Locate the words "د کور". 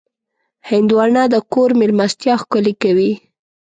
1.33-1.69